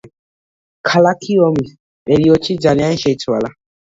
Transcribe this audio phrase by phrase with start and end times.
[0.91, 1.69] ქალაქი ომის
[2.11, 3.53] პერიოდში ძალიან შეიცვალა.